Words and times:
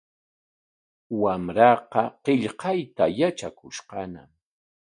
Wamraaqa 1.21 2.03
qillqayta 2.23 3.05
yatrakushqañam. 3.19 4.29